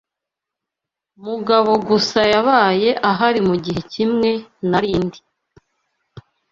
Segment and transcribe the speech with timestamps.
[1.25, 4.31] Mugabo gusa yabaye ahari mugihe kimwe
[4.69, 5.19] nari ndi.